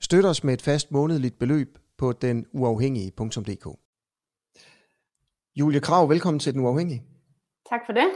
[0.00, 3.78] Støt os med et fast månedligt beløb på den uafhængige.dk.
[5.56, 7.02] Julie Krav, velkommen til Den Uafhængige.
[7.70, 8.10] Tak for det.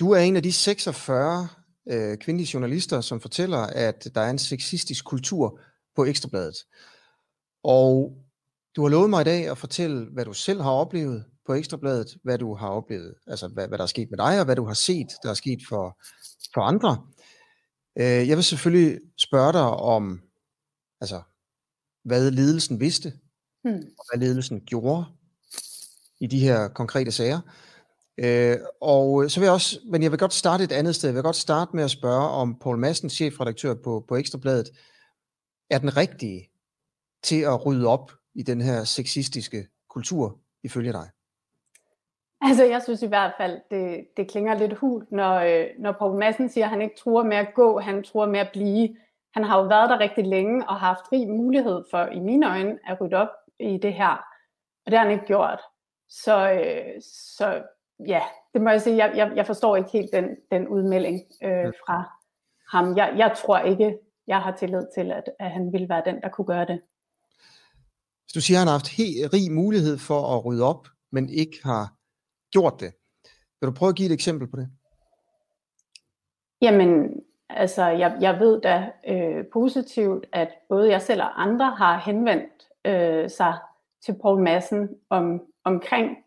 [0.00, 1.48] Du er en af de 46
[1.90, 5.60] øh, kvindelige journalister, som fortæller, at der er en sexistisk kultur
[5.96, 6.56] på Ekstrabladet.
[7.64, 8.16] Og
[8.76, 12.16] du har lovet mig i dag at fortælle, hvad du selv har oplevet på Ekstrabladet,
[12.24, 14.64] hvad du har oplevet, altså hvad, hvad der er sket med dig, og hvad du
[14.64, 15.98] har set, der er sket for,
[16.54, 17.06] for andre.
[17.98, 20.20] Øh, jeg vil selvfølgelig spørge dig om,
[21.00, 21.22] altså,
[22.04, 23.12] hvad ledelsen vidste,
[23.64, 23.82] hmm.
[23.98, 25.04] og hvad ledelsen gjorde
[26.20, 27.40] i de her konkrete sager.
[28.18, 31.08] Øh, og så vil jeg også, men jeg vil godt starte et andet sted.
[31.08, 34.70] Jeg vil godt starte med at spørge, om Paul Madsen, chefredaktør på, på Ekstrabladet,
[35.70, 36.50] er den rigtige
[37.22, 41.10] til at rydde op i den her sexistiske kultur, ifølge dig?
[42.40, 46.18] Altså, jeg synes i hvert fald, det, det klinger lidt hult, når, øh, når Paul
[46.18, 48.96] Madsen siger, at han ikke tror med at gå, han tror med at blive.
[49.34, 52.78] Han har jo været der rigtig længe og haft rig mulighed for, i mine øjne,
[52.86, 53.28] at rydde op
[53.60, 54.16] i det her.
[54.86, 55.60] Og det har han ikke gjort.
[56.08, 57.02] Så, øh,
[57.36, 57.62] så
[58.06, 58.22] ja,
[58.54, 62.10] det må jeg sige, jeg, jeg, jeg forstår ikke helt den, den udmelding øh, fra
[62.70, 62.96] ham.
[62.96, 66.28] Jeg, jeg tror ikke, jeg har tillid til, at, at han ville være den, der
[66.28, 66.80] kunne gøre det.
[68.24, 71.28] Hvis du siger, at han har haft helt rig mulighed for at rydde op, men
[71.28, 71.94] ikke har
[72.50, 72.92] gjort det.
[73.60, 74.68] Vil du prøve at give et eksempel på det?
[76.62, 77.20] Jamen,
[77.56, 82.68] altså, jeg, jeg ved da øh, positivt, at både jeg selv og andre har henvendt
[82.84, 83.58] øh, sig
[84.04, 86.18] til Paul Madsen om, omkring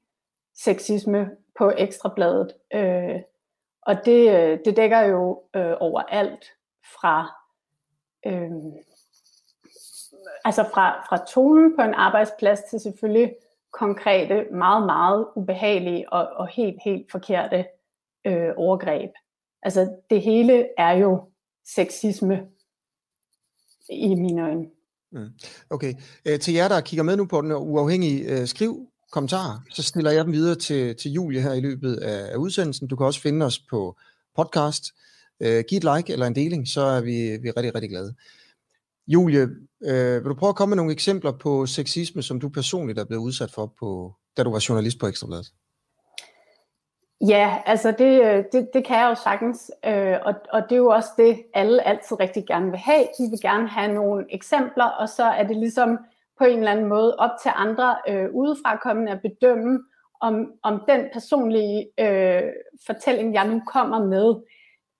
[0.56, 2.54] sexisme på Ekstrabladet.
[2.74, 3.22] Øh,
[3.82, 6.46] og det, øh, det dækker jo øh, over alt
[7.02, 7.36] fra,
[8.26, 8.52] øh,
[10.46, 13.36] altså fra, fra tonen på en arbejdsplads til selvfølgelig
[13.72, 17.66] konkrete, meget, meget ubehagelige og, og helt, helt forkerte
[18.26, 19.12] øh, overgreb.
[19.66, 21.22] Altså det hele er jo
[21.76, 22.40] sexisme
[23.90, 24.66] i mine øjne.
[25.12, 25.30] Mm.
[25.70, 25.94] Okay.
[26.26, 30.12] Øh, til jer, der kigger med nu på den uafhængige, øh, skriv kommentarer, så stiller
[30.12, 32.88] jeg dem videre til, til Julie her i løbet af, af udsendelsen.
[32.88, 33.98] Du kan også finde os på
[34.36, 34.84] podcast.
[35.40, 38.16] Øh, giv et like eller en deling, så er vi, vi er rigtig, rigtig glade.
[39.08, 39.42] Julie,
[39.84, 43.06] øh, vil du prøve at komme med nogle eksempler på sexisme, som du personligt er
[43.06, 45.52] blevet udsat for, på, da du var journalist på Ekstrabladet?
[47.28, 50.78] Ja, altså det, øh, det, det kan jeg jo sagtens, øh, og, og det er
[50.78, 53.04] jo også det, alle altid rigtig gerne vil have.
[53.18, 55.98] De vil gerne have nogle eksempler, og så er det ligesom
[56.38, 59.84] på en eller anden måde op til andre øh, udefrakommende at bedømme,
[60.22, 62.52] om, om den personlige øh,
[62.86, 64.36] fortælling, jeg nu kommer med,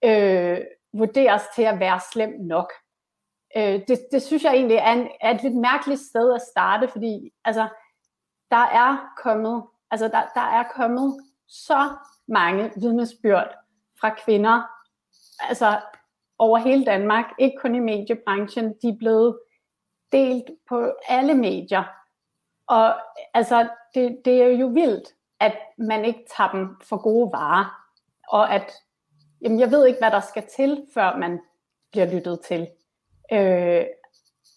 [0.06, 0.60] øh,
[0.94, 2.74] vurderes til at være slem nok.
[3.58, 6.88] Øh, det, det synes jeg egentlig er, en, er et lidt mærkeligt sted at starte,
[6.88, 7.68] fordi altså,
[8.52, 11.14] der er kommet, altså der, der er kommet
[11.48, 11.90] så
[12.28, 13.56] mange vidnesbyrd
[14.00, 14.62] fra kvinder,
[15.50, 15.80] altså
[16.38, 19.40] over hele Danmark, ikke kun i mediebranchen, de er blevet
[20.12, 21.84] delt på alle medier.
[22.68, 22.96] Og
[23.34, 25.08] altså, det, det er jo vildt,
[25.40, 27.88] at man ikke tager dem for gode varer,
[28.28, 28.72] og at,
[29.42, 31.40] jamen jeg ved ikke, hvad der skal til, før man
[31.92, 32.68] bliver lyttet til.
[33.32, 33.86] Øh,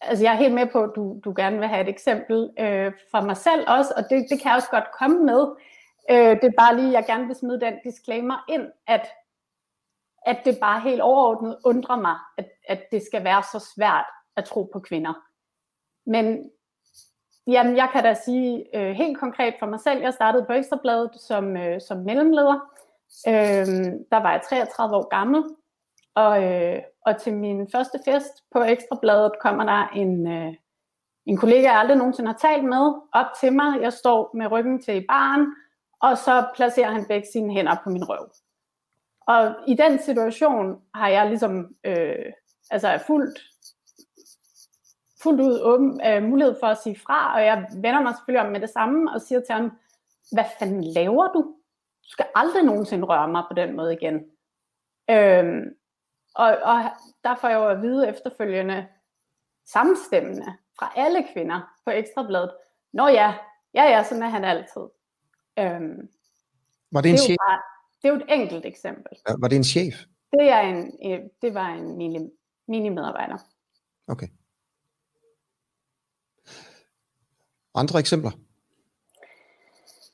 [0.01, 2.93] altså jeg er helt med på, at du, du gerne vil have et eksempel øh,
[3.11, 5.47] fra mig selv også, og det, det kan jeg også godt komme med.
[6.11, 9.09] Øh, det er bare lige, jeg gerne vil smide den disclaimer ind, at,
[10.27, 14.07] at det bare helt overordnet undrer mig, at, at det skal være så svært
[14.37, 15.15] at tro på kvinder.
[16.07, 16.51] Men
[17.47, 21.11] jamen, jeg kan da sige øh, helt konkret for mig selv, jeg startede på Ekstrabladet
[21.21, 22.73] som, øh, som mellemleder.
[23.29, 23.67] Øh,
[24.13, 25.45] der var jeg 33 år gammel,
[26.15, 30.55] og, øh, og til min første fest på Ekstrabladet kommer der en, øh,
[31.27, 33.81] en kollega, jeg aldrig nogensinde har talt med, op til mig.
[33.81, 35.47] Jeg står med ryggen til baren,
[36.01, 38.31] og så placerer han begge sine hænder på min røv.
[39.27, 42.33] Og i den situation har jeg ligesom, øh,
[42.71, 43.41] altså er fuldt,
[45.23, 48.53] fuldt ud åben, øh, mulighed for at sige fra, og jeg vender mig selvfølgelig om
[48.53, 49.79] med det samme og siger til ham,
[50.33, 51.43] hvad fanden laver du?
[52.03, 54.15] Du skal aldrig nogensinde røre mig på den måde igen.
[55.11, 55.63] Øh,
[56.35, 56.83] og, og
[57.25, 58.87] der får jeg jo at vide efterfølgende
[59.67, 60.47] samstemmende
[60.79, 62.51] fra alle kvinder på Ekstrabladet.
[62.93, 63.35] Nå ja,
[63.75, 64.83] ja ja, sådan er han altid.
[65.59, 66.09] Øhm,
[66.93, 67.37] var det en det chef?
[67.49, 67.61] Bare,
[68.03, 69.19] det er jo et enkelt eksempel.
[69.29, 69.95] Ja, var det en chef?
[70.33, 70.93] Det, er en,
[71.43, 72.31] det var en mini,
[72.69, 73.39] mini-medarbejder.
[74.07, 74.29] Okay.
[77.75, 78.31] Andre eksempler?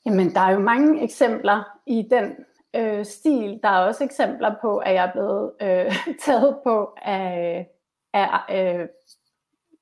[0.07, 2.37] Jamen, der er jo mange eksempler i den
[2.77, 3.61] øh, stil.
[3.63, 5.95] Der er også eksempler på, at jeg er blevet øh,
[6.25, 7.69] taget på af,
[8.13, 8.89] af, øh,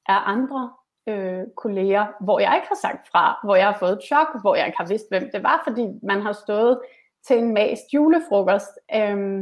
[0.06, 0.72] af andre
[1.10, 4.54] øh, kolleger, hvor jeg ikke har sagt fra, hvor jeg har fået et chok, hvor
[4.54, 6.80] jeg ikke har vidst, hvem det var, fordi man har stået
[7.26, 8.74] til en mast julefrokost.
[8.94, 9.40] Øhm,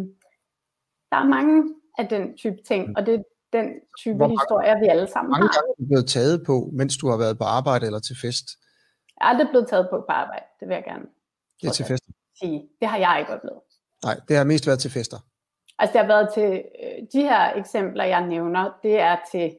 [1.11, 3.23] der er mange af den type ting, og det er
[3.53, 3.67] den
[4.01, 5.53] type hvor mange, historier, vi alle sammen mange har.
[5.53, 8.47] gange er du blevet taget på, mens du har været på arbejde eller til fest?
[9.15, 11.07] Jeg er aldrig blevet taget på på arbejde, det vil jeg gerne
[11.61, 12.13] det er til fester?
[12.41, 12.69] sige.
[12.81, 13.61] Det har jeg ikke oplevet.
[14.05, 15.17] Nej, det har mest været til fester.
[15.79, 19.57] Altså det har været til, øh, de her eksempler, jeg nævner, det er til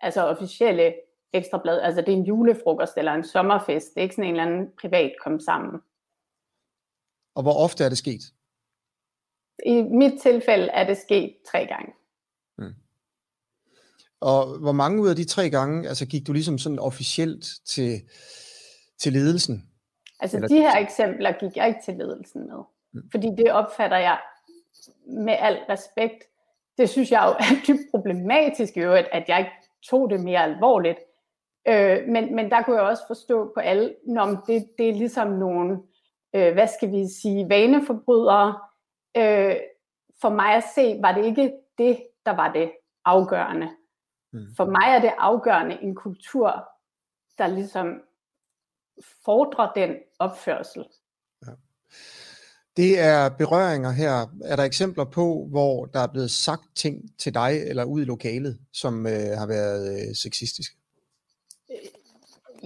[0.00, 0.94] altså officielle
[1.32, 1.80] ekstrablad.
[1.80, 3.94] Altså det er en julefrokost eller en sommerfest.
[3.94, 5.80] Det er ikke sådan en eller anden privat kom sammen.
[7.34, 8.22] Og hvor ofte er det sket?
[9.66, 11.92] I mit tilfælde er det sket tre gange.
[12.58, 12.74] Hmm.
[14.20, 18.00] Og hvor mange ud af de tre gange, altså gik du ligesom sådan officielt til,
[18.98, 19.68] til ledelsen?
[20.20, 22.62] Altså Eller de her eksempler gik jeg ikke til ledelsen med.
[22.92, 23.10] Hmm.
[23.10, 24.20] Fordi det opfatter jeg
[25.06, 26.24] med al respekt.
[26.78, 29.52] Det synes jeg jo er dybt problematisk i øvrigt, at jeg ikke
[29.90, 30.98] tog det mere alvorligt.
[31.68, 35.28] Øh, men, men der kunne jeg også forstå på alle, når det, det er ligesom
[35.28, 35.82] nogle,
[36.34, 38.58] øh, hvad skal vi sige, vaneforbrydere.
[39.16, 39.56] Øh,
[40.20, 42.72] for mig at se, var det ikke det, der var det
[43.04, 43.70] afgørende.
[44.32, 44.46] Mm.
[44.56, 46.68] For mig er det afgørende en kultur,
[47.38, 48.02] der ligesom
[49.24, 50.84] fordrer den opførsel.
[51.46, 51.52] Ja.
[52.76, 54.26] Det er berøringer her.
[54.44, 58.04] Er der eksempler på, hvor der er blevet sagt ting til dig eller ud i
[58.04, 60.81] lokalet, som øh, har været øh, sexistiske?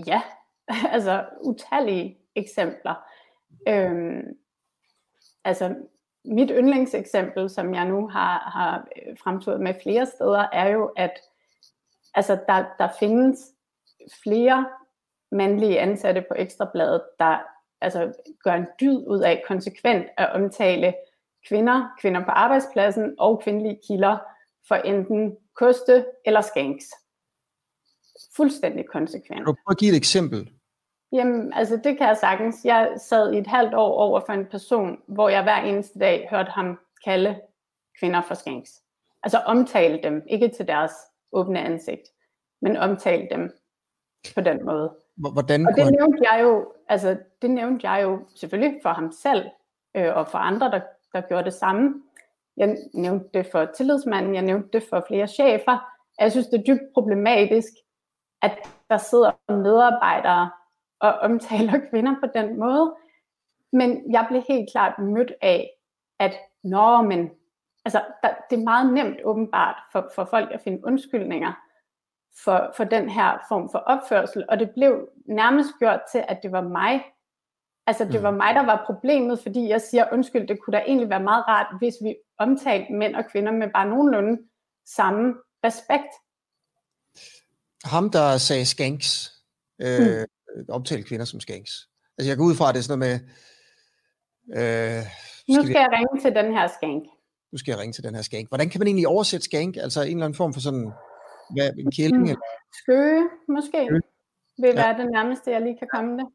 [0.06, 0.22] Ja,
[0.94, 2.94] altså utallige eksempler.
[3.68, 4.38] Øhm,
[5.44, 5.74] altså
[6.24, 11.12] mit yndlingseksempel, som jeg nu har, har øh, fremturet med flere steder, er jo, at
[12.14, 13.38] altså, der, der findes
[14.22, 14.68] flere
[15.32, 17.38] mandlige ansatte på Ekstrabladet, der
[17.80, 18.12] altså,
[18.44, 20.94] gør en dyd ud af konsekvent at omtale
[21.48, 24.18] kvinder, kvinder på arbejdspladsen og kvindelige kilder
[24.68, 26.84] for enten koste eller skanks
[28.36, 29.38] fuldstændig konsekvent.
[29.38, 30.50] Kan du prøve at give et eksempel?
[31.12, 32.64] Jamen, altså det kan jeg sagtens.
[32.64, 36.28] Jeg sad i et halvt år over for en person, hvor jeg hver eneste dag
[36.30, 37.40] hørte ham kalde
[38.00, 38.82] kvinder for skanks.
[39.22, 40.92] Altså omtale dem, ikke til deres
[41.32, 42.02] åbne ansigt,
[42.62, 43.50] men omtale dem
[44.34, 44.92] på den måde.
[45.16, 49.44] Hvordan og det nævnte jeg jo, altså det nævnte jeg jo selvfølgelig for ham selv,
[49.96, 50.80] øh, og for andre, der,
[51.12, 52.02] der gjorde det samme.
[52.56, 55.92] Jeg nævnte det for tillidsmanden, jeg nævnte det for flere chefer.
[56.20, 57.72] Jeg synes, det er dybt problematisk,
[58.46, 58.58] at
[58.90, 60.50] der sidder medarbejdere
[61.00, 62.94] og omtaler kvinder på den måde.
[63.72, 65.70] Men jeg blev helt klart mødt af,
[66.18, 66.34] at
[66.64, 67.30] nå, men
[67.84, 71.52] altså, der, det er meget nemt åbenbart for, for folk at finde undskyldninger
[72.44, 76.52] for, for den her form for opførsel, og det blev nærmest gjort til, at det
[76.52, 77.04] var mig.
[77.86, 78.36] Altså det var mm.
[78.36, 81.66] mig, der var problemet, fordi jeg siger, undskyld, det kunne da egentlig være meget rart,
[81.78, 84.38] hvis vi omtalte mænd og kvinder med bare nogenlunde
[84.84, 85.34] samme
[85.64, 86.12] respekt
[87.94, 89.32] ham, der sagde skanks,
[89.82, 90.64] øh, mm.
[90.68, 91.72] omtalte kvinder som skanks.
[92.18, 93.20] Altså jeg går ud fra, at det er sådan noget
[94.48, 94.58] med...
[94.58, 95.02] Øh,
[95.48, 95.74] nu skal vi...
[95.74, 97.02] jeg ringe til den her skank.
[97.52, 98.48] Nu skal jeg ringe til den her skank.
[98.48, 99.76] Hvordan kan man egentlig oversætte skank?
[99.76, 100.92] Altså en eller anden form for sådan...
[101.54, 102.22] Hvad, en kælling?
[102.22, 102.30] Mm.
[102.32, 102.46] Eller?
[102.82, 103.80] Skøge, måske.
[103.86, 104.02] Skøge.
[104.62, 104.82] Vil ja.
[104.82, 106.26] være det nærmeste, jeg lige kan komme det.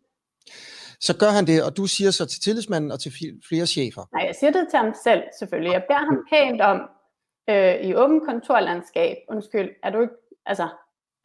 [1.08, 3.12] Så gør han det, og du siger så til tillidsmanden og til
[3.50, 4.04] flere chefer?
[4.16, 5.74] Nej, jeg siger det til ham selv selvfølgelig.
[5.74, 6.80] Jeg beder ham pænt om,
[7.50, 10.14] øh, i åben kontorlandskab, undskyld, er du ikke,
[10.46, 10.68] altså,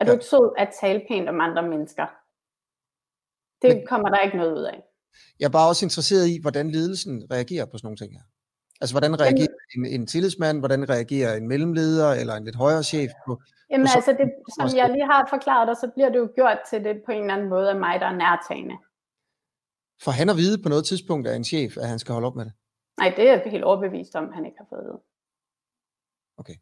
[0.01, 0.13] er du ja.
[0.13, 2.07] ikke sød at tale pænt om andre mennesker?
[3.63, 4.83] Det Men, kommer der ikke noget ud af.
[5.41, 8.25] Jeg er bare også interesseret i, hvordan ledelsen reagerer på sådan nogle ting her.
[8.81, 12.83] Altså, hvordan reagerer jamen, en, en tillidsmand, hvordan reagerer en mellemleder eller en lidt højere
[12.83, 13.11] chef?
[13.27, 16.29] På, jamen, på altså, det, som jeg lige har forklaret dig, så bliver det jo
[16.35, 18.77] gjort til det på en eller anden måde af mig, der er nærtagende.
[20.05, 22.37] For han at vide på noget tidspunkt af en chef, at han skal holde op
[22.37, 22.53] med det?
[23.01, 25.01] Nej, det er jeg helt overbevist om, han ikke har fået at.
[26.41, 26.57] Okay.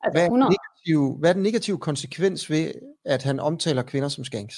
[0.00, 0.50] Altså, Hvad 100
[0.86, 2.72] negative, hvad er den negative konsekvens ved,
[3.04, 4.54] at han omtaler kvinder som skanks?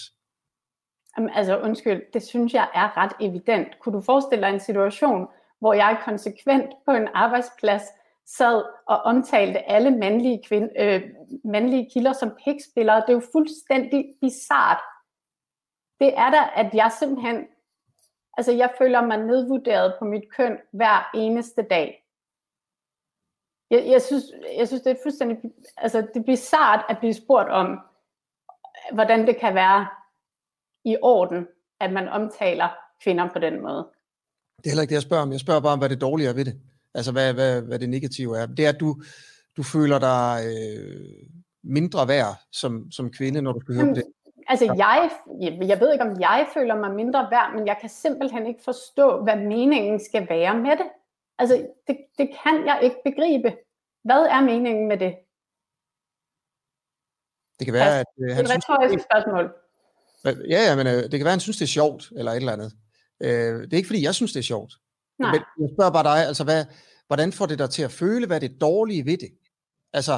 [1.18, 3.68] Jamen, altså undskyld, det synes jeg er ret evident.
[3.80, 5.26] Kunne du forestille dig en situation,
[5.60, 7.82] hvor jeg konsekvent på en arbejdsplads
[8.26, 11.02] sad og omtalte alle mandlige, kvinde, øh,
[11.44, 13.00] mandlige kilder som pikspillere.
[13.00, 14.80] Det er jo fuldstændig bizart.
[16.00, 17.46] Det er da, at jeg simpelthen,
[18.36, 22.03] altså jeg føler mig nedvurderet på mit køn hver eneste dag.
[23.74, 24.24] Jeg, jeg, synes,
[24.58, 25.38] jeg synes, det er fuldstændig,
[25.76, 27.78] altså det er bizart at blive spurgt om,
[28.92, 29.86] hvordan det kan være
[30.84, 31.46] i orden,
[31.80, 32.68] at man omtaler
[33.02, 33.86] kvinder på den måde.
[34.56, 35.32] Det er heller ikke det, jeg spørger om.
[35.32, 36.60] Jeg spørger bare om, hvad det dårlige er ved det.
[36.94, 38.46] Altså, hvad, hvad, hvad det negative er.
[38.46, 38.96] Det er, at du,
[39.56, 41.26] du føler dig øh,
[41.64, 44.04] mindre værd som, som kvinde, når du skal høre det.
[44.48, 45.10] altså jeg,
[45.68, 49.22] jeg ved ikke, om jeg føler mig mindre værd, men jeg kan simpelthen ikke forstå,
[49.22, 50.88] hvad meningen skal være med det.
[51.38, 53.56] Altså, det, det kan jeg ikke begribe.
[54.04, 55.12] Hvad er meningen med det?
[57.58, 59.44] Det kan være, altså, at øh, han det er et retorisk spørgsmål.
[60.54, 62.36] Ja, ja, men øh, det kan være, at han synes, det er sjovt, eller et
[62.36, 62.72] eller andet.
[63.20, 64.72] Øh, det er ikke, fordi jeg synes, det er sjovt.
[65.18, 65.32] Nej.
[65.32, 66.64] Men jeg spørger bare dig, altså, hvad,
[67.06, 69.30] hvordan får det dig til at føle, hvad er det dårlige ved det?
[69.92, 70.14] Altså,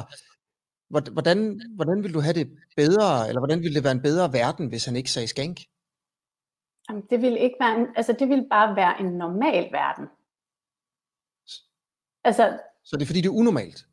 [0.89, 4.67] hvordan, hvordan vil du have det bedre, eller hvordan ville det være en bedre verden,
[4.67, 5.57] hvis han ikke sagde skank?
[6.89, 10.05] Jamen, det vil ikke være en, altså det vil bare være en normal verden.
[12.23, 13.85] Altså, så det er fordi, det er unormalt?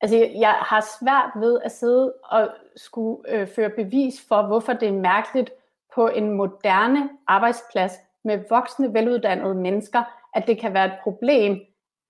[0.00, 4.88] Altså, jeg har svært ved at sidde og skulle øh, føre bevis for, hvorfor det
[4.88, 5.50] er mærkeligt
[5.94, 7.92] på en moderne arbejdsplads
[8.24, 10.02] med voksne, veluddannede mennesker,
[10.34, 11.60] at det kan være et problem,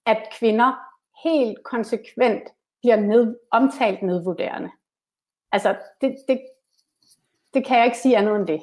[0.06, 0.72] at kvinder
[1.24, 2.42] helt konsekvent
[2.80, 4.70] bliver ned, omtalt nedvurderende.
[5.52, 6.40] Altså, det, det,
[7.54, 8.60] det kan jeg ikke sige andet end det.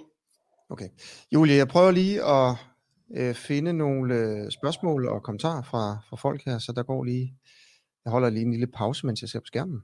[0.69, 0.89] Okay.
[1.31, 2.72] Julie, jeg prøver lige at
[3.17, 7.33] øh, finde nogle øh, spørgsmål og kommentarer fra, fra folk her, så der går lige,
[8.05, 9.81] jeg holder lige en lille pause, mens jeg ser på skærmen.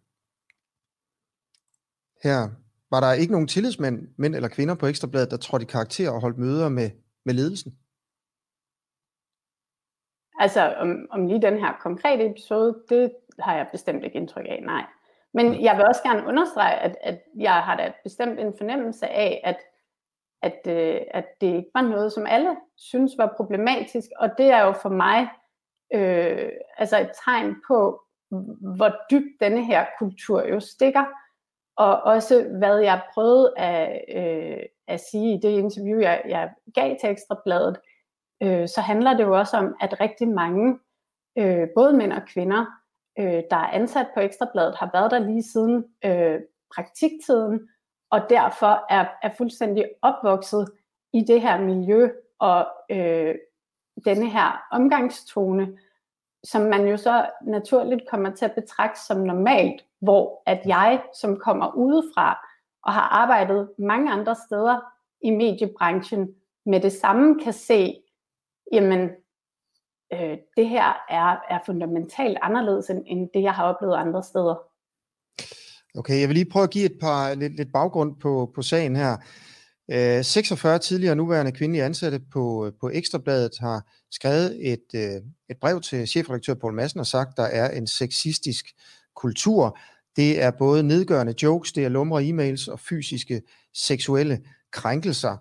[2.23, 2.49] Her
[2.91, 6.21] var der ikke nogen tillidsmænd, mænd eller kvinder på Ekstrabladet, der trådte i karakter og
[6.21, 6.89] holdt møder med,
[7.25, 7.77] med ledelsen?
[10.39, 14.63] Altså om, om lige den her konkrete episode, det har jeg bestemt ikke indtryk af,
[14.65, 14.85] nej.
[15.33, 19.41] Men jeg vil også gerne understrege, at, at jeg har da bestemt en fornemmelse af,
[19.43, 19.57] at,
[20.41, 24.09] at, øh, at det ikke var noget, som alle synes var problematisk.
[24.19, 25.29] Og det er jo for mig
[25.93, 28.01] øh, altså et tegn på,
[28.75, 31.05] hvor dybt denne her kultur jo stikker.
[31.77, 36.95] Og også hvad jeg prøvede at, øh, at sige i det interview, jeg, jeg gav
[36.99, 37.79] til Ekstrabladet,
[38.43, 40.79] øh, så handler det jo også om, at rigtig mange,
[41.37, 42.65] øh, både mænd og kvinder,
[43.19, 46.39] øh, der er ansat på Ekstrabladet, har været der lige siden øh,
[46.75, 47.69] praktiktiden,
[48.11, 50.71] og derfor er, er fuldstændig opvokset
[51.13, 53.35] i det her miljø og øh,
[54.05, 55.77] denne her omgangstone,
[56.43, 61.37] som man jo så naturligt kommer til at betragte som normalt, hvor at jeg, som
[61.37, 62.47] kommer udefra
[62.83, 64.79] og har arbejdet mange andre steder
[65.21, 66.35] i mediebranchen,
[66.65, 68.01] med det samme kan se,
[68.71, 69.09] jamen
[70.13, 74.68] øh, det her er, er fundamentalt anderledes end, end det, jeg har oplevet andre steder.
[75.95, 78.95] Okay, jeg vil lige prøve at give et par lidt, lidt baggrund på, på sagen
[78.95, 79.17] her.
[79.91, 85.81] Øh, 46 tidligere nuværende kvindelige ansatte på, på Ekstrabladet har skrevet et, øh, et brev
[85.81, 88.65] til chefredaktør Poul Madsen og sagt, der er en sexistisk
[89.15, 89.77] kultur.
[90.15, 93.41] Det er både nedgørende jokes, det er lumre e-mails og fysiske
[93.73, 94.39] seksuelle
[94.71, 95.37] krænkelser.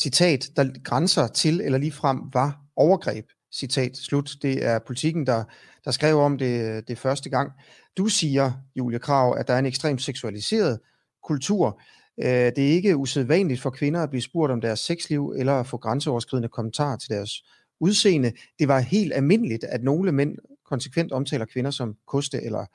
[0.00, 3.26] Citat, der grænser til eller ligefrem var overgreb.
[3.52, 4.36] Citat slut.
[4.42, 5.44] Det er politikken, der,
[5.84, 7.52] der skrev om det, det første gang.
[7.96, 10.80] Du siger, Julie Krav, at der er en ekstremt seksualiseret
[11.22, 11.80] kultur.
[12.18, 15.66] Øh, det er ikke usædvanligt for kvinder at blive spurgt om deres sexliv eller at
[15.66, 17.44] få grænseoverskridende kommentarer til deres
[17.80, 18.32] udseende.
[18.58, 22.66] Det var helt almindeligt, at nogle mænd konsekvent omtaler kvinder som koste eller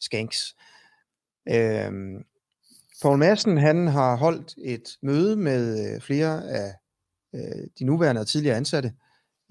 [0.00, 0.56] skanks.
[1.48, 2.24] Øhm,
[3.02, 6.74] Poul Madsen, han har holdt et møde med øh, flere af
[7.34, 8.92] øh, de nuværende og tidligere ansatte.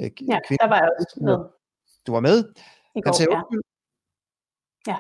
[0.01, 0.63] Øh, ja, kvinder.
[0.63, 1.37] der var jeg også med.
[2.07, 2.37] Du var med?
[2.95, 3.61] I går, han sagde undskyld.
[4.87, 4.97] Ja.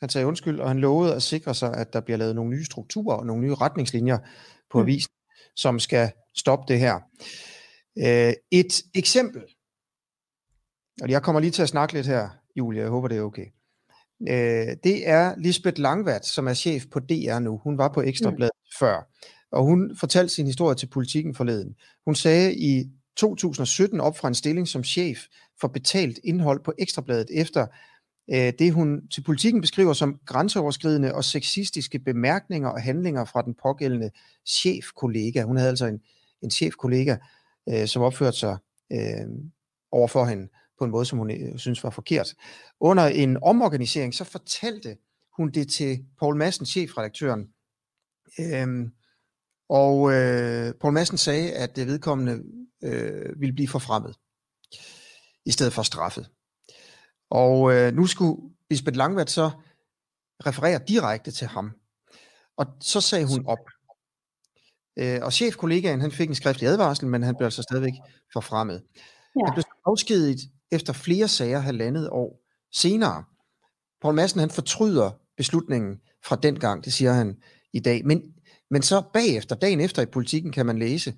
[0.00, 2.64] Han sagde undskyld, og han lovede at sikre sig, at der bliver lavet nogle nye
[2.64, 4.18] strukturer og nogle nye retningslinjer
[4.70, 4.82] på mm.
[4.82, 5.12] avisen,
[5.56, 6.94] som skal stoppe det her.
[7.98, 9.42] Øh, et eksempel,
[11.02, 13.46] og jeg kommer lige til at snakke lidt her, Julia, jeg håber det er okay.
[14.20, 17.60] Øh, det er Lisbeth Langvat, som er chef på DR nu.
[17.64, 18.76] Hun var på Ekstrabladet mm.
[18.78, 19.08] før,
[19.52, 21.76] og hun fortalte sin historie til politikken forleden.
[22.04, 25.18] Hun sagde i 2017 op fra en stilling som chef
[25.60, 27.66] for betalt indhold på Ekstrabladet efter
[28.30, 33.54] øh, det, hun til politikken beskriver som grænseoverskridende og sexistiske bemærkninger og handlinger fra den
[33.62, 34.10] pågældende
[34.46, 35.42] chefkollega.
[35.42, 36.00] Hun havde altså en,
[36.42, 37.16] en chefkollega,
[37.68, 38.56] øh, som opførte sig
[38.92, 39.26] øh,
[39.92, 42.34] overfor hende på en måde, som hun øh, synes var forkert.
[42.80, 44.96] Under en omorganisering, så fortalte
[45.36, 47.48] hun det til Paul Madsen, chefredaktøren.
[48.40, 48.88] Øh,
[49.68, 52.42] og øh, Paul Madsen sagde, at det vedkommende
[52.84, 54.16] øh, ville blive forfremmet,
[55.46, 56.30] i stedet for straffet.
[57.30, 59.50] Og øh, nu skulle Lisbeth Langvad så
[60.46, 61.72] referere direkte til ham.
[62.56, 63.58] Og så sagde hun op.
[64.98, 67.92] Øh, og chefkollegaen, han fik en skriftlig advarsel, men han blev altså stadigvæk
[68.32, 68.82] forfremmet.
[69.36, 69.44] Ja.
[69.44, 70.40] Han blev afskediget
[70.72, 72.40] efter flere sager halvandet år
[72.74, 73.24] senere.
[74.02, 77.36] Paul Madsen han fortryder beslutningen fra den gang, det siger han
[77.72, 78.06] i dag.
[78.06, 78.22] Men,
[78.70, 81.14] men så bagefter, dagen efter i politikken, kan man læse,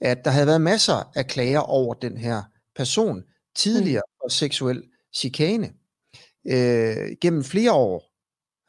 [0.00, 2.42] at der havde været masser af klager over den her
[2.76, 3.22] person
[3.56, 4.20] tidligere mm.
[4.24, 4.82] og seksuel
[5.16, 5.72] chikane.
[6.46, 8.14] Øh, gennem flere år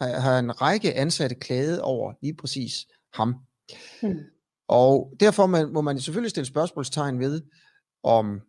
[0.01, 3.35] har, har en række ansatte klaget over lige præcis ham.
[4.03, 4.19] Mm.
[4.67, 7.41] Og derfor man, må man selvfølgelig stille spørgsmålstegn ved,
[8.03, 8.41] om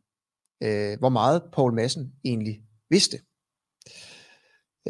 [0.62, 3.18] øh, hvor meget Paul Madsen egentlig vidste.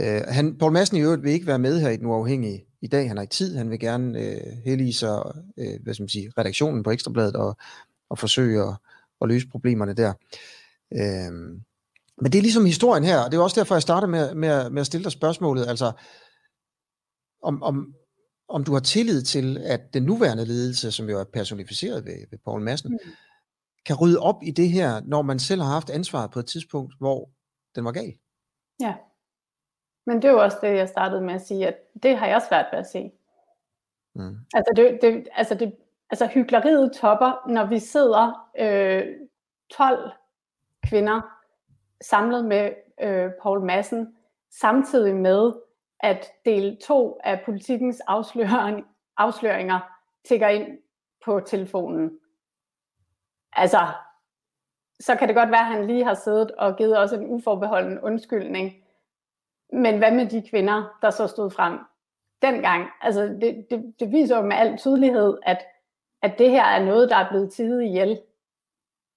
[0.00, 2.86] Øh, han, Paul Madsen i øvrigt vil ikke være med her i den uafhængige i
[2.86, 3.08] dag.
[3.08, 3.56] Han har ikke tid.
[3.56, 5.22] Han vil gerne øh, hellige sig
[5.56, 7.56] øh, hvad skal man sige, redaktionen på Ekstrabladet og,
[8.10, 8.74] og forsøge at,
[9.20, 10.12] at løse problemerne der.
[10.92, 11.32] Øh,
[12.22, 14.70] men det er ligesom historien her, og det er også derfor, jeg startede med, med,
[14.70, 15.92] med at stille dig spørgsmålet, altså
[17.42, 17.94] om, om,
[18.48, 22.38] om du har tillid til, at den nuværende ledelse, som jo er personificeret ved, ved
[22.44, 23.10] Paul Madsen, mm.
[23.86, 26.94] kan rydde op i det her, når man selv har haft ansvaret på et tidspunkt,
[26.98, 27.30] hvor
[27.74, 28.12] den var gal.
[28.80, 28.94] Ja,
[30.06, 32.42] men det er jo også det, jeg startede med at sige, at det har jeg
[32.48, 33.12] svært ved at se.
[34.14, 34.36] Mm.
[34.54, 35.76] Altså, det, det, altså, det,
[36.10, 39.06] altså hyggeleriet topper, når vi sidder øh,
[39.70, 40.10] 12
[40.86, 41.20] kvinder
[42.00, 44.16] samlet med øh, Paul Madsen,
[44.50, 45.52] samtidig med,
[46.00, 49.80] at del 2 af politikens afsløring, afsløringer
[50.28, 50.78] tigger ind
[51.24, 52.18] på telefonen.
[53.52, 53.78] Altså,
[55.00, 58.00] så kan det godt være, at han lige har siddet og givet os en uforbeholden
[58.00, 58.79] undskyldning.
[59.72, 61.78] Men hvad med de kvinder, der så stod frem
[62.42, 62.88] dengang?
[63.00, 65.58] Altså, det, det, det viser jo med al tydelighed, at,
[66.22, 68.20] at det her er noget, der er blevet tidet ihjel,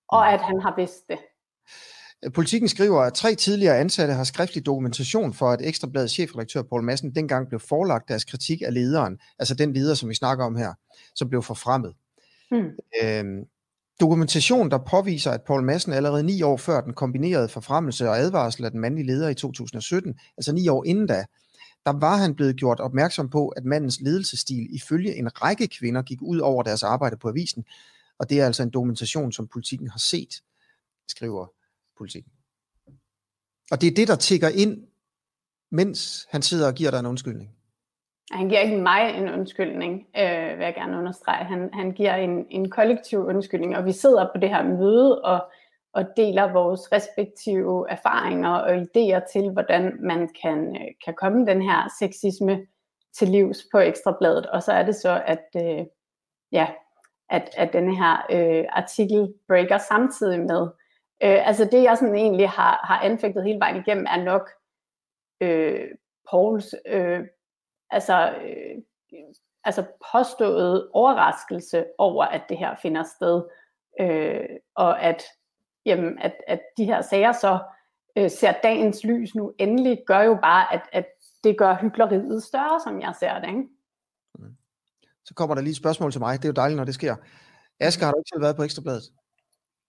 [0.10, 1.18] og at han har vidst det.
[2.34, 7.16] Politikken skriver, at tre tidligere ansatte har skriftlig dokumentation for, at Ekstrabladets chefredaktør Paul Madsen
[7.16, 10.74] dengang blev forelagt deres kritik af lederen, altså den leder, som vi snakker om her,
[11.16, 11.94] som blev forfremmet.
[12.52, 12.72] Hmm.
[13.04, 13.46] Øhm,
[14.00, 18.66] dokumentation, der påviser, at Paul Madsen allerede ni år før den kombinerede forfremmelse og advarsel
[18.66, 21.26] af den mandlige leder i 2017, altså ni år inden da,
[21.86, 26.22] der var han blevet gjort opmærksom på, at mandens ledelsesstil ifølge en række kvinder gik
[26.22, 27.66] ud over deres arbejde på avisen,
[28.20, 30.44] og det er altså en dokumentation, som politikken har set,
[31.08, 31.48] skriver
[31.98, 32.32] politikken.
[33.72, 34.88] Og det er det, der tigger ind,
[35.72, 37.50] mens han sidder og giver dig en undskyldning.
[38.32, 41.46] Han giver ikke mig en undskyldning, øh, vil jeg gerne understrege.
[41.46, 45.52] Han, han giver en, en kollektiv undskyldning, og vi sidder på det her møde og,
[45.94, 51.62] og deler vores respektive erfaringer og idéer til, hvordan man kan, øh, kan komme den
[51.62, 52.66] her sexisme
[53.18, 54.46] til livs på Ekstrabladet.
[54.46, 55.86] Og så er det så, at, øh,
[56.52, 56.68] ja,
[57.30, 60.68] at, at denne her øh, artikel breaker samtidig med,
[61.24, 64.50] Øh, altså det, jeg sådan egentlig har, har anfægtet hele vejen igennem, er nok
[65.42, 65.88] øh,
[66.30, 67.20] Pauls øh,
[67.94, 68.84] altså, øh,
[69.64, 73.44] altså påstået overraskelse over, at det her finder sted,
[74.00, 75.24] øh, og at,
[75.86, 77.60] jamen, at, at de her sager så
[78.18, 81.06] øh, ser dagens lys nu endelig, gør jo bare, at, at
[81.44, 83.48] det gør hyggeleriet større, som jeg ser det.
[83.48, 83.64] Ikke?
[84.40, 84.56] Mm.
[85.26, 86.38] Så kommer der lige et spørgsmål til mig.
[86.38, 87.16] Det er jo dejligt, når det sker.
[87.80, 89.04] Asger, har du ikke selv været på Ekstrabladet?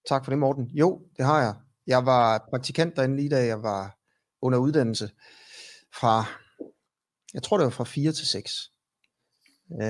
[0.08, 0.64] Tak for det, Morten.
[0.64, 1.54] Jo, det har jeg.
[1.86, 3.96] Jeg var praktikant derinde lige da jeg var
[4.42, 5.10] under uddannelse
[5.94, 6.24] fra,
[7.34, 8.72] jeg tror det var fra 4 til 6.
[9.82, 9.88] Øh,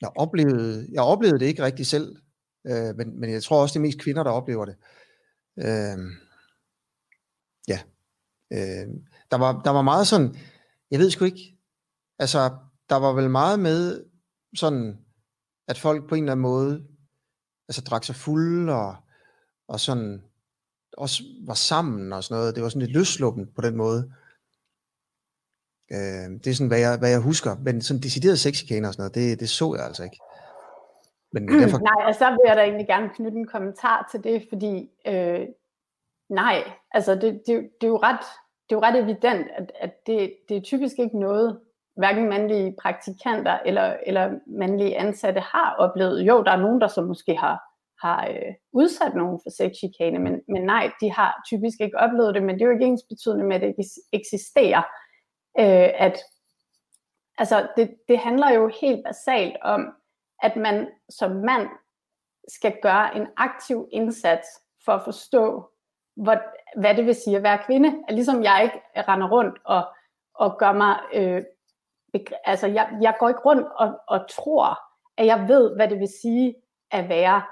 [0.00, 2.16] jeg, oplevede, jeg oplevede det ikke rigtig selv,
[2.66, 4.76] øh, men, men jeg tror også, det er mest kvinder, der oplever det.
[5.58, 5.98] Øh,
[7.68, 7.80] ja.
[8.52, 8.88] Øh,
[9.30, 10.36] der, var, der var meget sådan,
[10.90, 11.58] jeg ved sgu ikke,
[12.18, 12.56] altså
[12.88, 14.04] der var vel meget med
[14.56, 14.98] sådan,
[15.68, 16.86] at folk på en eller anden måde
[17.68, 18.96] altså drak sig fuld og,
[19.68, 20.22] og sådan
[20.96, 22.54] også var sammen og sådan noget.
[22.54, 24.12] Det var sådan lidt løsluppen på den måde.
[25.92, 27.56] Øh, det er sådan, hvad jeg, hvad jeg husker.
[27.62, 30.20] Men sådan decideret sexchikane og sådan noget, det, det så jeg altså ikke.
[31.32, 31.78] Men mm, derfor...
[31.78, 35.46] Nej, altså så vil jeg da egentlig gerne knytte en kommentar til det, fordi øh,
[36.30, 38.24] nej, altså det, det, det, er jo ret,
[38.68, 41.58] det er jo ret evident, at, at det, det er typisk ikke noget,
[41.96, 46.22] hverken mandlige praktikanter eller, eller mandlige ansatte har oplevet.
[46.22, 47.60] Jo, der er nogen, der så måske har,
[48.06, 52.42] har øh, udsat nogen for sexchikane, men, men nej, de har typisk ikke oplevet det,
[52.42, 54.82] men det er jo ikke ens betydende med, at det eksisterer.
[55.58, 56.18] Øh, at,
[57.38, 59.94] altså, det, det handler jo helt basalt om,
[60.42, 61.68] at man som mand
[62.48, 64.48] skal gøre en aktiv indsats
[64.84, 65.70] for at forstå,
[66.16, 66.36] hvor,
[66.80, 68.04] hvad det vil sige at være kvinde.
[68.08, 69.86] At ligesom jeg ikke render rundt og,
[70.34, 71.42] og gør mig øh,
[72.44, 74.78] altså jeg, jeg går ikke rundt og, og tror,
[75.16, 76.54] at jeg ved, hvad det vil sige
[76.90, 77.42] at være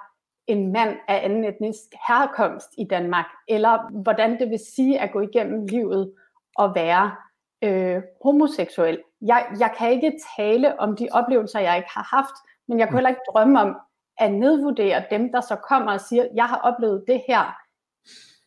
[0.46, 5.20] en mand af anden etnisk herkomst i Danmark, eller hvordan det vil sige at gå
[5.20, 6.14] igennem livet
[6.56, 7.16] og være
[7.62, 9.02] øh, homoseksuel.
[9.20, 12.34] Jeg, jeg kan ikke tale om de oplevelser, jeg ikke har haft,
[12.68, 13.76] men jeg kan heller ikke drømme om
[14.18, 17.56] at nedvurdere dem, der så kommer og siger, jeg har oplevet det her,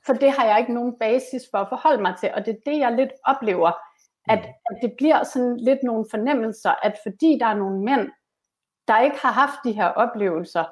[0.06, 2.72] for det har jeg ikke nogen basis for at forholde mig til, og det er
[2.72, 3.72] det, jeg lidt oplever,
[4.30, 4.54] at, mm.
[4.70, 8.10] at det bliver sådan lidt nogle fornemmelser, at fordi der er nogle mænd,
[8.88, 10.66] der ikke har haft de her oplevelser,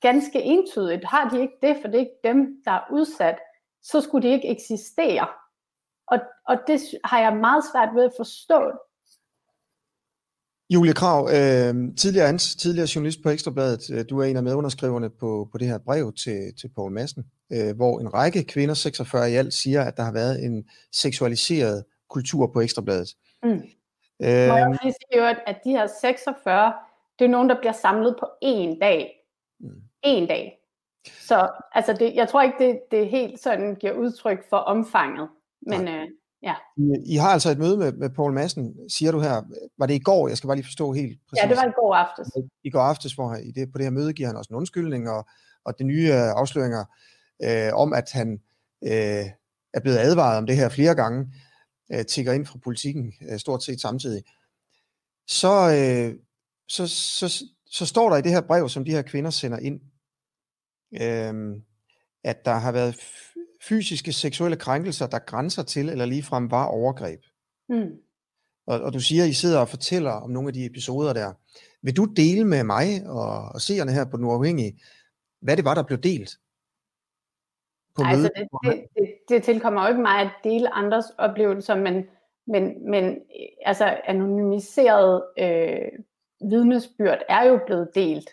[0.00, 3.38] ganske entydigt har de ikke det, for det er ikke dem, der er udsat,
[3.82, 5.26] så skulle de ikke eksistere.
[6.12, 8.60] Og, og det har jeg meget svært ved at forstå.
[10.74, 15.10] Julie Krav, øh, tidligere, ans, tidligere journalist på Ekstrabladet, øh, du er en af medunderskriverne
[15.10, 19.30] på, på det her brev til, til Poul Madsen, øh, hvor en række kvinder, 46
[19.30, 23.08] i alt, siger, at der har været en seksualiseret kultur på Ekstrabladet.
[23.42, 23.50] Mm.
[24.22, 26.72] Øh, Må jeg lige sige, at de her 46,
[27.18, 29.10] det er nogen, der bliver samlet på én dag.
[29.60, 29.82] Mm.
[30.02, 30.58] En dag.
[31.06, 35.28] Så altså det, jeg tror ikke, det, det helt sådan giver udtryk for omfanget.
[35.66, 36.08] Men øh,
[36.42, 36.54] ja.
[36.76, 39.42] I, I har altså et møde med, med Poul Madsen, siger du her.
[39.78, 40.28] Var det i går?
[40.28, 41.42] Jeg skal bare lige forstå helt præcis.
[41.42, 42.28] Ja, det var i går aftes.
[42.64, 45.10] I går aftes, hvor i det, på det her møde giver han også en undskyldning,
[45.10, 45.28] og,
[45.64, 46.84] og de nye øh, afsløringer
[47.44, 48.32] øh, om, at han
[48.84, 49.26] øh,
[49.74, 51.34] er blevet advaret om det her flere gange,
[51.92, 54.22] øh, tigger ind fra politikken øh, stort set samtidig.
[55.26, 56.18] Så, øh,
[56.68, 59.80] så, så, så står der i det her brev, som de her kvinder sender ind,
[61.02, 61.62] øh,
[62.24, 62.96] at der har været
[63.68, 67.20] fysiske seksuelle krænkelser, der grænser til eller ligefrem var overgreb.
[67.68, 67.90] Mm.
[68.66, 71.32] Og, og du siger, at I sidder og fortæller om nogle af de episoder der.
[71.82, 74.80] Vil du dele med mig og, og seerne her på Den Uafhængige,
[75.40, 76.30] hvad det var, der blev delt?
[77.96, 82.04] På altså, det, det, det, det tilkommer jo ikke mig at dele andres oplevelser, men,
[82.46, 83.18] men, men
[83.66, 85.88] altså anonymiseret øh,
[86.50, 88.30] vidnesbyrd er jo blevet delt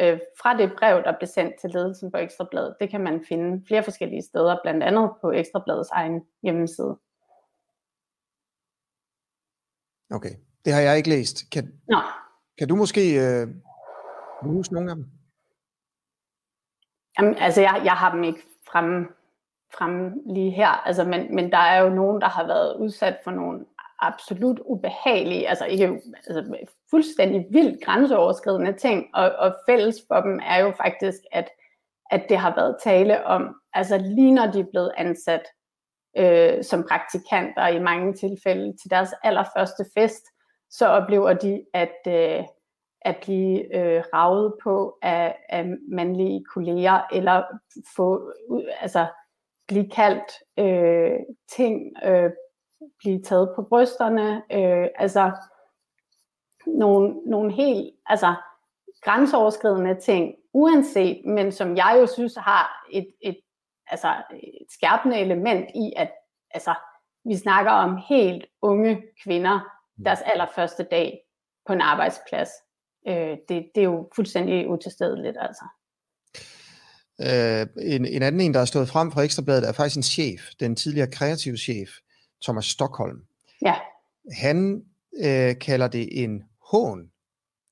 [0.00, 2.76] øh, fra det brev, der blev sendt til ledelsen på Ekstrabladet.
[2.80, 6.98] Det kan man finde flere forskellige steder, blandt andet på Ekstrabladets egen hjemmeside.
[10.10, 10.34] Okay,
[10.64, 11.50] det har jeg ikke læst.
[11.52, 11.98] Kan, Nå.
[12.58, 13.48] kan du måske øh,
[14.42, 15.06] huske nogle af dem?
[17.18, 19.08] Jamen, altså, jeg, jeg har dem ikke fremme,
[19.78, 23.30] fremme lige her, altså, men, men der er jo nogen, der har været udsat for
[23.30, 23.66] nogle
[24.00, 26.56] absolut ubehagelige, altså ikke altså
[26.90, 31.48] fuldstændig vildt grænseoverskridende ting, og, og fælles for dem er jo faktisk, at,
[32.10, 35.42] at det har været tale om, altså lige når de er blevet ansat
[36.16, 40.24] øh, som praktikanter i mange tilfælde til deres allerførste fest,
[40.70, 42.44] så oplever de, at, øh,
[43.00, 47.42] at blive øh, ravet på af, af mandlige kolleger, eller
[47.96, 48.32] få,
[48.80, 49.06] altså
[49.68, 51.18] blive kaldt øh,
[51.56, 52.30] ting øh,
[52.98, 55.32] blive taget på brysterne, øh, altså
[56.66, 58.34] nogle, nogle helt altså,
[59.02, 63.40] grænseoverskridende ting, uanset, men som jeg jo synes har et, et,
[63.86, 66.10] altså, et skærpende element i, at
[66.50, 66.74] altså,
[67.24, 69.60] vi snakker om helt unge kvinder,
[70.04, 71.20] deres allerførste dag
[71.66, 72.48] på en arbejdsplads.
[73.08, 75.64] Øh, det, det er jo fuldstændig utilstedeligt, altså.
[77.20, 80.40] Øh, en, en anden en, der er stået frem fra Ekstrabladet, er faktisk en chef,
[80.60, 81.90] den tidligere kreative chef,
[82.42, 83.18] Thomas Stockholm.
[83.62, 83.74] Ja.
[84.32, 84.82] Han
[85.24, 87.10] øh, kalder det en hån,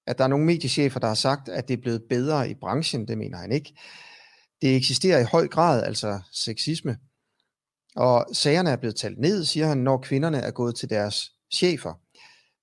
[0.07, 3.09] at der er nogle mediechefer, der har sagt, at det er blevet bedre i branchen.
[3.09, 3.75] Det mener han ikke.
[4.63, 6.97] Det eksisterer i høj grad, altså sexisme.
[7.97, 11.95] Og sagerne er blevet talt ned, siger han, når kvinderne er gået til deres chefer.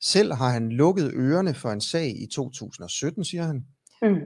[0.02, 3.66] Selv har han lukket ørerne for en sag i 2017, siger han.
[4.02, 4.20] Mm.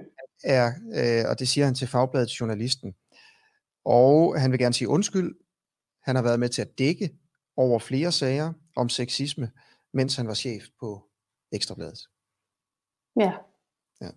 [0.44, 2.94] Er, øh, og det siger han til Fagbladet Journalisten.
[3.86, 5.36] Og han vil gerne sige undskyld.
[6.04, 7.10] Han har været med til at dække
[7.58, 9.52] over flere sager om sexisme,
[9.94, 11.10] mens han var chef på
[11.52, 12.00] Ekstrabladet.
[13.16, 13.34] Ja.
[14.02, 14.10] Ja.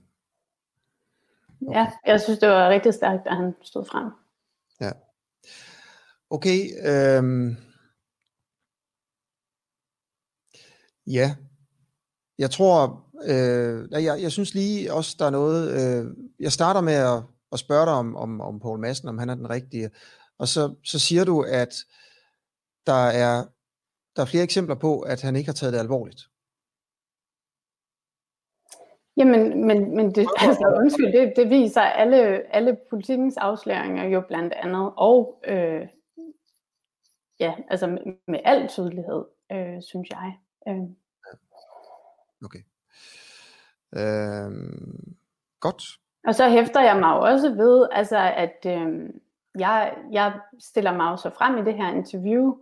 [1.66, 1.79] Okay.
[1.79, 4.11] ja, jeg synes, det var rigtig stærkt, at han stod frem.
[4.81, 4.90] Ja.
[6.31, 6.59] Okay.
[6.85, 7.57] Øhm.
[11.07, 11.37] Ja.
[12.38, 16.94] Jeg tror, øh, jeg, jeg synes lige også, der er noget, øh, jeg starter med
[16.94, 17.22] at,
[17.53, 19.90] at spørge dig om, om, om Poul Madsen, om han er den rigtige,
[20.38, 21.74] og så, så siger du, at
[22.87, 23.45] der er,
[24.16, 26.21] der er flere eksempler på, at han ikke har taget det alvorligt.
[29.16, 32.16] Jamen, men, men det, altså, undskyld, det, det viser alle,
[32.55, 35.88] alle politikens afsløringer jo blandt andet, og øh,
[37.40, 40.38] ja, altså med, med al tydelighed, øh, synes jeg.
[40.69, 40.81] Øh.
[42.45, 42.59] Okay.
[43.97, 44.51] Øh,
[45.61, 45.83] godt.
[46.27, 49.11] Og så hæfter jeg mig også ved, altså at øh,
[49.59, 52.59] jeg, jeg stiller mig også frem i det her interview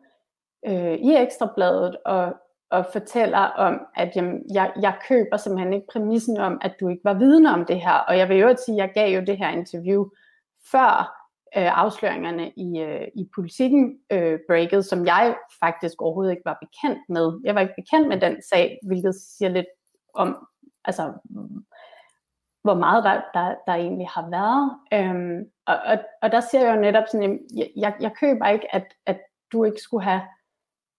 [0.67, 2.35] øh, i Ekstrabladet og,
[2.71, 7.05] og fortæller om, at jamen, jeg, jeg køber simpelthen ikke præmissen om, at du ikke
[7.05, 7.95] var vidne om det her.
[8.09, 10.07] Og jeg vil jo sige, at jeg gav jo det her interview
[10.71, 11.19] før
[11.57, 17.03] øh, afsløringerne i, øh, i politikken øh, breaket, som jeg faktisk overhovedet ikke var bekendt
[17.09, 17.41] med.
[17.45, 19.67] Jeg var ikke bekendt med den sag, hvilket siger lidt
[20.15, 20.47] om,
[20.85, 21.13] altså,
[22.63, 24.79] hvor meget der, der, der egentlig har været.
[24.93, 28.75] Øhm, og, og, og der ser jeg jo netop sådan, jeg, jeg, jeg køber ikke,
[28.75, 29.21] at, at
[29.53, 30.23] du ikke skulle have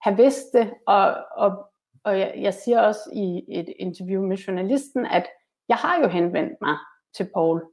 [0.01, 1.65] have vidst det, og, og,
[2.03, 5.27] og jeg, jeg siger også i et interview med journalisten, at
[5.69, 6.77] jeg har jo henvendt mig
[7.15, 7.65] til Paul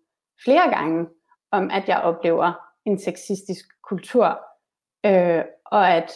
[0.44, 1.08] flere gange,
[1.50, 2.52] om at jeg oplever
[2.84, 4.40] en sexistisk kultur,
[5.06, 6.12] øh, og at,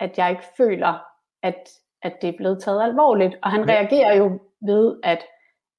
[0.00, 1.02] at jeg ikke føler,
[1.42, 1.68] at,
[2.02, 3.38] at det er blevet taget alvorligt.
[3.42, 5.24] Og han reagerer jo ved at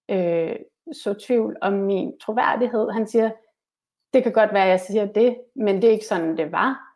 [0.10, 0.56] øh,
[0.94, 2.90] så tvivl om min troværdighed.
[2.90, 3.32] Han siger,
[4.14, 6.93] det kan godt være, at jeg siger det, men det er ikke sådan, det var.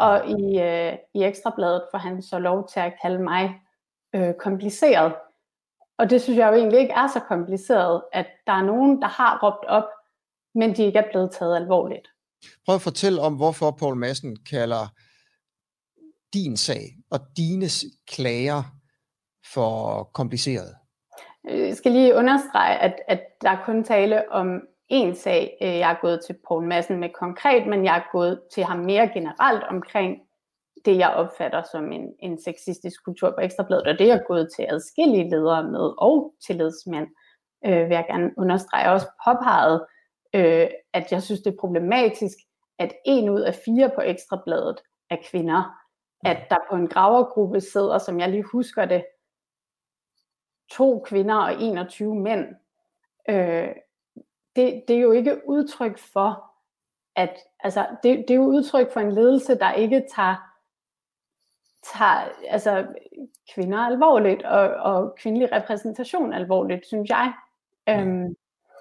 [0.00, 3.60] Og i, øh, i Ekstrabladet får han så lov til at kalde mig
[4.14, 5.14] øh, kompliceret.
[5.98, 9.08] Og det synes jeg jo egentlig ikke er så kompliceret, at der er nogen, der
[9.08, 9.88] har råbt op,
[10.54, 12.08] men de ikke er blevet taget alvorligt.
[12.66, 14.86] Prøv at fortælle om, hvorfor Paul Madsen kalder
[16.34, 17.66] din sag og dine
[18.06, 18.62] klager
[19.52, 20.76] for kompliceret.
[21.44, 25.90] Jeg skal lige understrege, at, at der er kun tale om en sag, øh, jeg
[25.90, 29.64] er gået til Poul Madsen med konkret, men jeg er gået til ham mere generelt
[29.64, 30.20] omkring
[30.84, 34.48] det, jeg opfatter som en, en sexistisk kultur på Ekstrabladet, og det er jeg gået
[34.56, 37.06] til adskillige ledere med, og tillidsmænd,
[37.66, 38.82] øh, vil jeg gerne understrege.
[38.82, 39.86] Jeg også påpeget,
[40.34, 42.36] øh, at jeg synes, det er problematisk,
[42.78, 45.76] at en ud af fire på Ekstrabladet er kvinder.
[46.24, 49.04] At der på en gravergruppe sidder, som jeg lige husker det,
[50.70, 52.46] to kvinder og 21 mænd.
[53.28, 53.68] Øh,
[54.56, 56.44] det, det er jo ikke udtryk for,
[57.16, 60.36] at altså, det, det er jo udtryk for en ledelse, der ikke tager,
[61.94, 62.86] tager altså,
[63.54, 67.32] kvinder alvorligt og, og kvindelig repræsentation alvorligt, synes jeg.
[67.86, 68.00] Ja.
[68.00, 68.34] Øhm,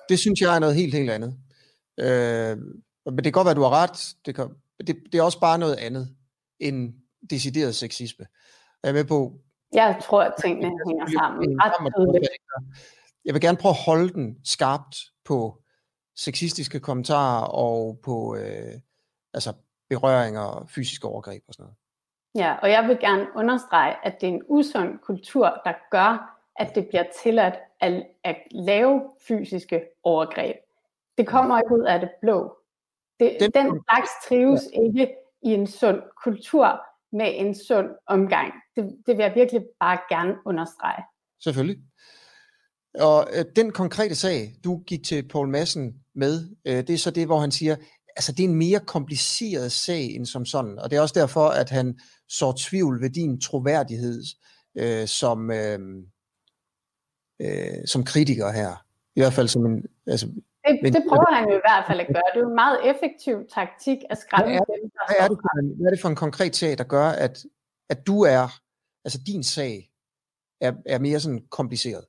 [0.10, 1.34] det synes jeg er noget helt, helt andet.
[2.00, 2.58] Øh,
[3.06, 4.16] men det kan godt være, du har ret.
[4.26, 4.50] Det, kan,
[4.88, 6.16] det, det er også bare noget andet
[6.60, 6.94] end
[7.30, 8.26] decideret sexisme.
[8.84, 9.34] Jeg er med på...
[9.74, 12.30] Jeg tror, at tingene hænger sammen ret
[13.26, 14.96] Jeg vil gerne prøve at holde den skarpt
[15.30, 15.62] på
[16.16, 18.74] sexistiske kommentarer og på øh,
[19.34, 19.54] altså
[19.90, 21.76] berøringer og fysiske overgreb og sådan noget.
[22.36, 26.76] Ja, og jeg vil gerne understrege, at det er en usund kultur, der gør, at
[26.76, 30.56] det bliver tilladt at, at lave fysiske overgreb.
[31.18, 32.58] Det kommer ikke ud af det blå.
[33.20, 34.82] Det, den, den slags trives ja.
[34.82, 38.54] ikke i en sund kultur med en sund omgang.
[38.76, 41.04] Det, det vil jeg virkelig bare gerne understrege.
[41.44, 41.84] Selvfølgelig.
[43.00, 47.12] Og øh, den konkrete sag, du gik til Paul Madsen med, øh, det er så
[47.12, 47.76] det, hvor han siger,
[48.16, 51.48] altså det er en mere kompliceret sag end som sådan, og det er også derfor,
[51.48, 54.24] at han så tvivl ved din troværdighed
[54.78, 55.80] øh, som, øh,
[57.42, 58.86] øh, som kritiker her.
[59.16, 62.00] I hvert fald som en, altså, det, men, det prøver han jo i hvert fald
[62.00, 62.24] at gøre.
[62.34, 65.28] Det er jo en meget effektiv taktik at skræmme hvad er, dem, der hvad er,
[65.28, 67.46] det for en, hvad er det for en konkret sag, der gør, at,
[67.90, 68.48] at du er,
[69.06, 69.92] altså din sag,
[70.62, 72.06] er, er mere sådan kompliceret?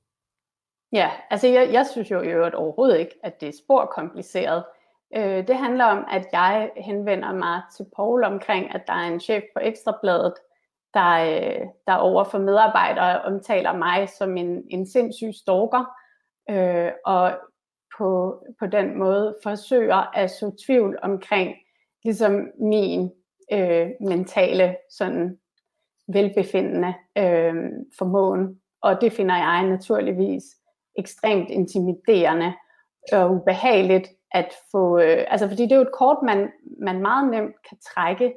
[0.92, 4.64] Ja, altså jeg, jeg synes jo i øvrigt overhovedet ikke, at det er spor kompliceret.
[5.16, 9.20] Øh, det handler om, at jeg henvender mig til Paul omkring, at der er en
[9.20, 10.34] chef på Ekstrabladet,
[10.94, 15.84] der, øh, der over for medarbejdere omtaler mig som en, en sindssyg stalker.
[16.50, 17.38] Øh, og
[17.98, 21.54] på, på den måde forsøger at så tvivl omkring
[22.04, 23.12] ligesom min
[23.52, 25.38] øh, mentale sådan
[26.08, 27.54] velbefindende øh,
[27.98, 28.60] formåen.
[28.82, 30.42] Og det finder jeg naturligvis
[30.98, 32.54] ekstremt intimiderende
[33.12, 37.30] og ubehageligt at få, øh, altså fordi det er jo et kort, man, man meget
[37.30, 38.34] nemt kan trække,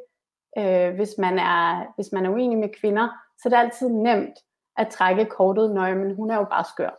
[0.58, 3.08] øh, hvis, man er, hvis man er uenig med kvinder,
[3.42, 4.36] så det er altid nemt
[4.78, 6.94] at trække kortet, når men hun er jo bare skør.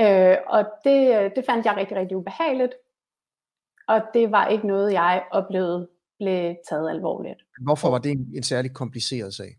[0.00, 2.74] Øh, og det, det fandt jeg rigtig, rigtig ubehageligt.
[3.88, 5.88] Og det var ikke noget, jeg oplevede
[6.18, 7.40] blev taget alvorligt.
[7.60, 9.58] Hvorfor var det en, en særlig kompliceret sag?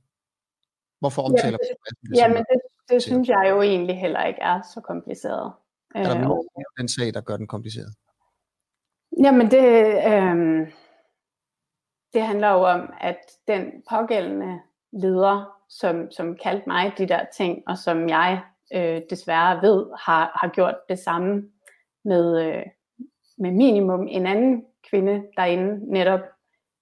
[1.00, 1.68] Hvorfor omtaler ja,
[2.10, 5.54] det, Jamen, det, det synes jeg jo egentlig heller ikke er så kompliceret.
[5.96, 6.46] Er der øh, og,
[6.78, 7.94] den sag, der gør den kompliceret?
[9.24, 9.68] Jamen, det,
[10.08, 10.68] øh,
[12.14, 14.60] det handler jo om, at den pågældende
[14.92, 18.44] leder, som, som kaldte mig de der ting, og som jeg
[18.74, 21.44] øh, desværre ved, har, har gjort det samme
[22.06, 22.64] med, øh,
[23.38, 26.20] med minimum en anden kvinde derinde, netop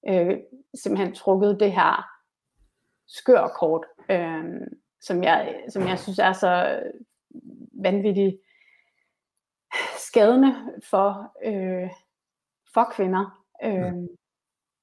[0.10, 0.38] øh,
[0.84, 2.10] simpelthen trukket det her
[3.08, 4.44] skørkort, øh,
[5.04, 6.84] som, jeg, som jeg synes er så
[7.72, 8.42] vanvittigt
[9.98, 10.56] skadende
[10.90, 11.90] for, øh,
[12.74, 13.46] for kvinder.
[13.64, 13.92] Øh, ja.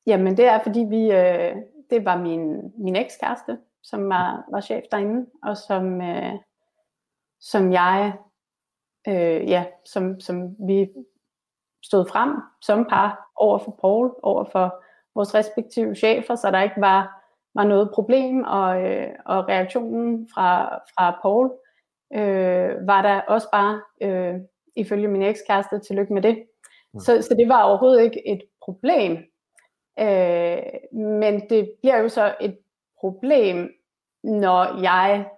[0.07, 1.57] Jamen det er fordi vi, øh,
[1.91, 6.33] det var min, min ekskæreste, som var, var chef derinde, og som, øh,
[7.41, 8.19] som jeg,
[9.09, 10.89] øh, ja, som, som vi
[11.83, 12.31] stod frem
[12.63, 17.20] som par over for Paul, over for vores respektive chefer, så der ikke var,
[17.55, 21.51] var noget problem, og, øh, og reaktionen fra, fra Paul
[22.15, 24.41] øh, var der også bare, øh,
[24.77, 26.47] ifølge min ekskæreste, tillykke med det.
[26.95, 27.01] Mm.
[27.01, 29.13] Så, så det var overhovedet ikke et problem.
[29.99, 32.59] Øh, men det bliver jo så et
[33.01, 33.75] problem,
[34.23, 35.31] når jeg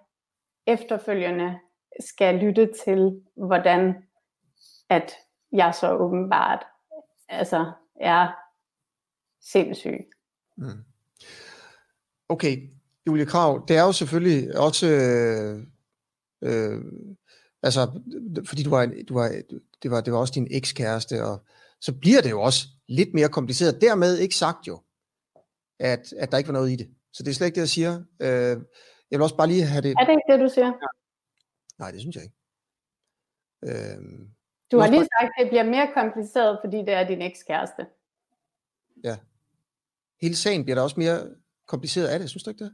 [0.67, 1.59] efterfølgende
[1.99, 3.95] skal lytte til, hvordan
[4.89, 5.13] at
[5.51, 6.65] jeg så åbenbart
[7.29, 8.27] altså er
[9.41, 10.09] sindssyg.
[10.57, 10.92] Mm.
[12.33, 12.69] Okay,
[13.07, 15.55] Julie Krav, det er jo selvfølgelig også, øh,
[16.47, 16.81] øh,
[17.63, 18.01] altså,
[18.47, 19.27] fordi du var, du var,
[19.83, 21.45] det, var, det var også din ekskæreste, og
[21.81, 23.81] så bliver det jo også lidt mere kompliceret.
[23.81, 24.81] Dermed ikke sagt jo,
[25.79, 26.89] at, at der ikke var noget i det.
[27.13, 27.93] Så det er slet ikke det, jeg siger.
[28.21, 28.57] Øh,
[29.11, 29.91] jeg vil også bare lige have det...
[29.99, 30.71] Er det ikke det, du siger?
[31.79, 32.37] Nej, det synes jeg ikke.
[33.63, 33.97] Øh,
[34.71, 37.85] du har lige sagt, at det bliver mere kompliceret, fordi det er din ekskæreste.
[39.03, 39.15] Ja.
[40.21, 41.19] Hele sagen bliver da også mere
[41.67, 42.73] kompliceret af det, synes du ikke det?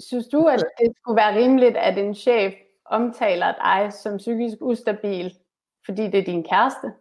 [0.00, 5.38] Synes du, at det skulle være rimeligt, at en chef omtaler dig som psykisk ustabil,
[5.84, 6.92] fordi det er din kæreste?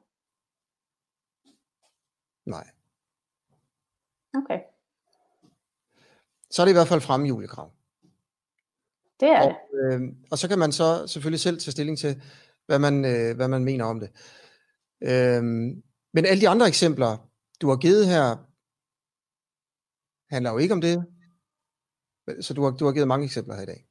[2.45, 2.67] Nej.
[4.33, 4.59] Okay.
[6.49, 7.71] Så er det i hvert fald fremme julekrav.
[9.19, 9.93] Det er og, det.
[9.93, 12.21] Øh, og så kan man så selvfølgelig selv tage stilling til,
[12.65, 14.09] hvad man, øh, hvad man mener om det.
[15.03, 15.43] Øh,
[16.13, 17.29] men alle de andre eksempler,
[17.61, 18.50] du har givet her,
[20.31, 21.05] handler jo ikke om det.
[22.41, 23.85] Så du har, du har givet mange eksempler her i dag.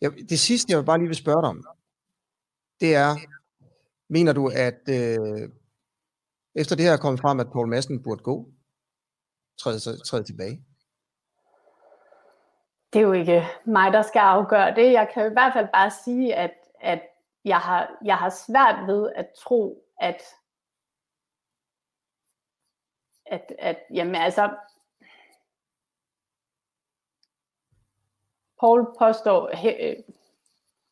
[0.00, 1.64] Jeg, det sidste, jeg vil bare lige vil spørge dig om,
[2.80, 3.16] det er,
[4.08, 5.48] mener du, at øh,
[6.54, 8.52] efter det her er kommet frem, at Paul Madsen burde gå,
[9.60, 10.64] træde, træde tilbage?
[12.92, 14.92] Det er jo ikke mig, der skal afgøre det.
[14.92, 17.02] Jeg kan i hvert fald bare sige, at, at
[17.44, 20.22] jeg, har, jeg har svært ved at tro, at,
[23.26, 24.56] at, at jamen altså,
[28.62, 29.96] Paul påstår, he, øh,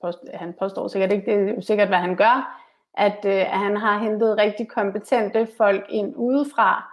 [0.02, 3.76] påstår, han påstår sikkert ikke, det er sikkert, hvad han gør, at, øh, at han
[3.76, 6.92] har hentet rigtig kompetente folk ind udefra,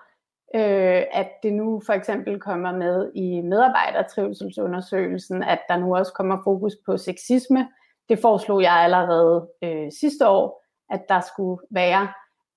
[0.56, 6.38] øh, at det nu for eksempel kommer med i medarbejdertrivselsundersøgelsen, at der nu også kommer
[6.44, 7.68] fokus på sexisme.
[8.10, 12.08] Det foreslog jeg allerede øh, sidste år, at der skulle være.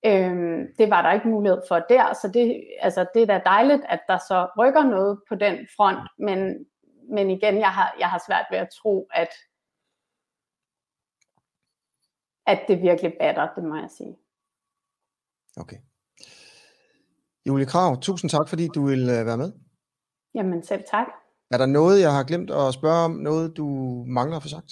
[0.05, 3.81] Øh, det var der ikke mulighed for der, så det, altså, det er da dejligt,
[3.89, 6.65] at der så rykker noget på den front, men,
[7.09, 9.29] men igen, jeg har, jeg har svært ved at tro, at,
[12.45, 14.17] at det virkelig batter, det må jeg sige.
[15.57, 15.77] Okay.
[17.47, 19.53] Julie Krav, tusind tak, fordi du vil øh, være med.
[20.35, 21.07] Jamen selv tak.
[21.51, 23.11] Er der noget, jeg har glemt at spørge om?
[23.11, 23.65] Noget, du
[24.07, 24.71] mangler at få sagt?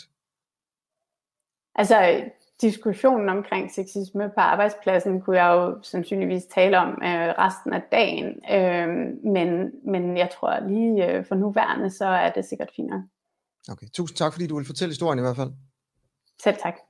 [1.75, 2.29] Altså,
[2.61, 8.27] diskussionen omkring sexisme på arbejdspladsen kunne jeg jo sandsynligvis tale om øh, resten af dagen.
[8.51, 8.87] Øh,
[9.33, 12.91] men, men jeg tror lige øh, for nuværende, så er det sikkert fint
[13.71, 15.51] Okay, tusind tak, fordi du vil fortælle historien i hvert fald.
[16.43, 16.88] Selv tak.